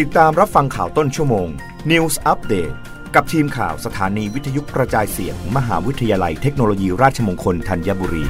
[0.00, 1.48] ติดตามรับฟังข่าวต้นชั่วโมง
[1.90, 2.74] News Update
[3.14, 8.24] กับทีมข่าวสถานีวิทยุกระจายเสียงมมหาวิทยาลัยเทคโนโลยีราชมงคลธัญบุรี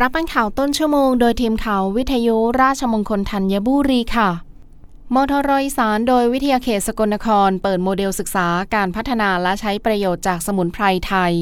[0.00, 4.30] รับฟังข่าวต้นชั่วโมงโดยทีมข่าววิทยุราชมงคลธัญบุรีค่ะ
[5.14, 11.34] มทรอีสานโดยวิทยาเขตสกลนคร เปิดโมเดลศึกษาการพัฒนาและใช้ประโยชน์จากสมุนไพรไทย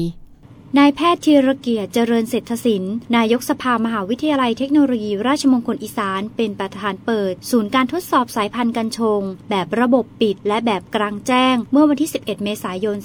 [0.77, 12.97] นายแพทย์ธีรเกียรติเจริญเศรษฐศิลป์นายกสภามหาวิทยาลัยเทคโนโลยี ราชมงคลอีสาน เป็นประธานเปิด ศูนย์การทดสอบสายพันธุ์กัญชง แบบระบบปิด และแบบกลางแจ้ง เมื่อวันที่ 11 เมษายน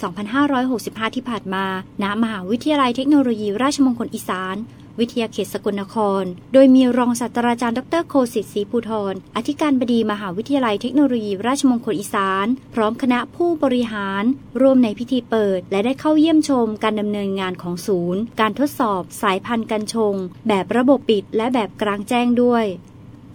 [0.54, 1.66] 2565 ที่ผ่านมา
[2.02, 4.56] ณ มหาวิทยาลัยเทคโนโลยี ราชมงคลอีสาน
[5.00, 14.24] วิทยาเขตสกลนคร โดยมีรองศาสตราจารย์ดรโคสิทธิ์ศรีภูธรอธิการบดีมหาวิทยาลัยเทคโนโลยี ราชมงคลอีสาน พร้อมคณะผู้บริหาร
[14.60, 20.14] ร่วมในพิธีเปิด และได้เข้าเยี่ยมชมการดำเนินงานของศูนย์ การทดสอบ สายพันธุ์กัญชง
[20.48, 22.66] แบบระบบปิด และแบบกลางแจ้งด้วย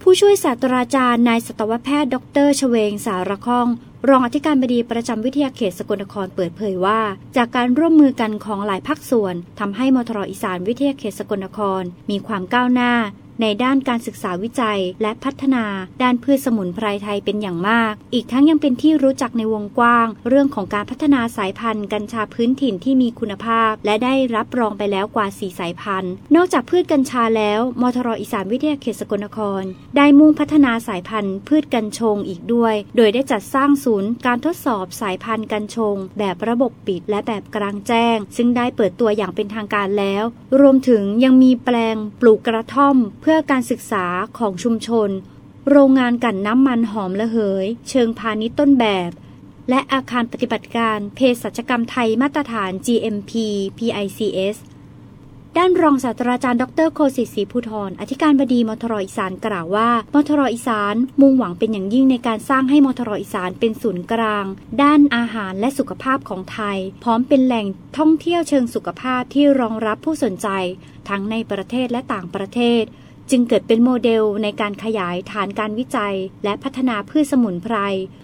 [0.02, 3.68] ผู้ช่วยศาสตราจารย์นายสัตวแพทย์ ดรชเวงสารคอง
[4.08, 7.00] รองอธิการบดีประจำวิทยาเขตสกลนครเปิดเผยว่า
[7.36, 12.92] จากการร่วมมือกันของหลายภาคส่วนทำให้มทรอีสานวิทยาเขตสกลนคร มีความก้าวหน้า
[13.40, 15.64] ในด้านการศึกษาวิจัย และพัฒนา
[16.02, 29.62] ด้านพืชสมุนไพรไทยเป็นอย่างมาก อีกทั้งยังเป็นที่รู้จักในวงกว้าง เรื่องของการพัฒนาสายพันธุ์ กัญชาพื้นถิ่นที่มีคุณภาพ และได้รับรองไปแล้วกว่า 4 สายพันธุ์ นอกจากพืชกัญชาแล้วมทรอีสานวิทยาเขตสกลนคร
[29.96, 40.24] ได้มุ่งพัฒนาสายพันธุ์ พืชกัญชงอีกด้วย โดยได้จัดสร้างศูนย์การทดสอบสายพันธุ์กัญชง แบบระบบปิดและแบบกลางแจ้ง ซึ่งได้เปิดตัวอย่างเป็นทางการแล้ว
[40.60, 44.06] รวมถึงยังมีแปลงปลูกกระท่อมเพื่อื่อการศึกษา
[44.38, 45.10] ของชุมชน
[45.70, 49.10] โรงงานกั่นน้ำมันหอมระเหย เชิงพาณิชย์ต้นแบบ
[49.70, 53.32] และอาคารปฏิบัติการเภสัชกรรมไทยมาตรฐาน GMP
[53.78, 54.56] PICS
[55.58, 64.44] ด้านรองศาสตราจารย์ดรโคสิศรีภูธรอธิการบดีมทรอีสานกล่าวว่ามทรอีสานมุ่งหวังเป็นอย่างยิ่งในการสร้างให้มทรอีสานเป็นศูนย์กลาง
[64.82, 67.66] ด้านอาหารและสุขภาพของไทย พร้อมเป็นแหล่ง
[67.98, 70.48] ท่องเที่ยวเชิงสุขภาพที่รองรับผู้สนใจ
[71.08, 72.82] ทั้งในประเทศและต่างประเทศ
[73.30, 77.76] จึงเกิดเป็นโมเดลในการขยายฐานการวิจัย และพัฒนาพืชสมุนไพร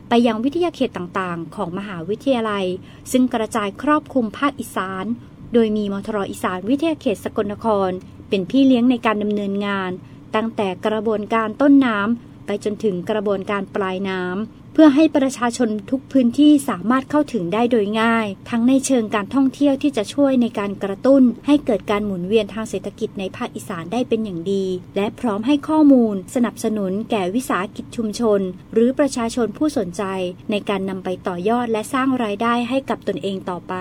[0.09, 2.67] ไปยังวิทยาเขตต่างๆ ของมหาวิทยาลัย
[3.12, 5.05] ซึ่งกระจายครอบคลุมภาคอีสาน
[5.53, 7.91] โดยมีมทรอีสานวิทยาเขตสกลนคร
[8.28, 9.91] เป็นพี่เลี้ยงในการดำเนินงาน
[10.34, 24.64] ตั้งแต่กระบวนการต้นน้ำไปจนถึงกระบวนการปลายน้ำ พื่อให้ประชาชนทุกพื้นที่สามารถเข้าถึงได้โดยง่าย ทั้งในเชิงการท่องเที่ยวที่จะช่วยในการกระตุ้น ให้เกิดการหมุนเวียนทางเศรษฐกิจในภาคอีสานได้เป็นอย่างดี
[24.97, 28.41] และพร้อมให้ข้อมูล สนับสนุนแก่วิสาหกิจชุมชน
[28.72, 30.03] หรือประชาชนผู้สนใจ
[30.50, 33.75] ในการนำไปต่อยอดและสร้างรายได้ให้กับตนเองต่อไป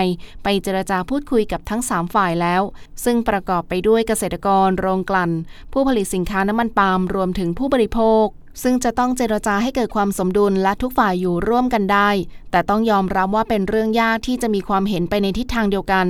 [0.44, 2.62] ไปเจรจาพูดคุยกับทั้ง 3 ฝ่ายแล้ว
[3.04, 5.32] ซึ่งประกอบไปด้วยเกษตรกร โรงกลั่น
[5.74, 8.26] ผู้ผลิตสินค้าน้ำมันปาล์มรวมถึงผู้บริโภค
[8.62, 12.10] ซึ่งจะต้องเจรจาให้เกิดความสมดุลและทุกฝ่ายอยู่ร่วมกันได้
[12.52, 16.08] แต่ต้องยอมรับว่าเป็นเรื่องยากที่จะมีความเห็นไปในทิศทางเดียวกัน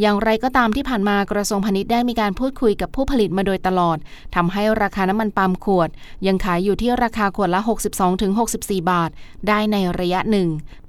[0.00, 3.98] อย่างไรก็ตามที่ผ่านมากระทรวงพาณิชย์ได้มีการพูดคุยกับผู้ผลิตมาโดยตลอด
[4.34, 5.88] ทำให้ราคาน้ำมันปาล์มขวด
[6.26, 7.60] ยังขายอยู่ที่ราคาขวดละ
[8.26, 9.10] 62-64 บาท
[9.48, 10.48] ได้ในระยะหนึ่ง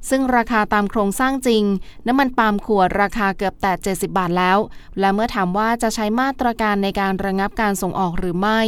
[0.09, 1.63] ซึ่งราคาตามโครงสร้างจริง
[2.07, 4.57] น้ำมันปาล์มขวดราคาเกือบแต่ 70 บาทแล้ว
[4.99, 8.61] และเมื่อถามว่าจะใช้มาตรการในการระงับการส่งออกหรือไม่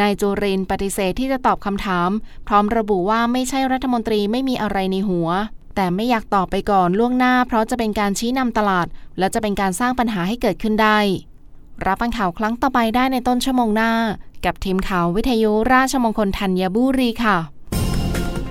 [0.00, 2.10] นายจูรินปฏิเสธที่จะตอบคำถาม
[2.48, 5.28] พร้อมระบุว่าไม่ใช่รัฐมนตรีไม่มีอะไรในหัว
[5.76, 8.86] แต่ไม่อยากตอบไปก่อนล่วงหน้า เพราะจะเป็นการชี้นำตลาด
[9.18, 10.98] และจะเป็นการสร้างปัญหาให้เกิดขึ้นได้
[11.86, 13.92] รับฟังข่าวครั้งต่อไปได้ในต้นชั่วโมงหน้า
[14.44, 17.36] กับทีมข่าววิทยุราชมงคลธัญบุรีค่ะ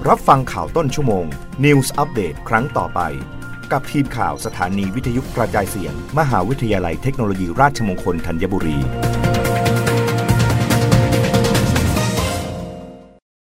[0.08, 1.26] รับฟังข่าวต้นชั่วโมง
[1.66, 3.00] News อัปเดตครั้งต่อไป
[3.72, 8.78] กับทีมข่าวสถานีวิทยุกระจายเสียง มหาวิทยาลัยเทคโนโลยีราชมงคลธัญบุรี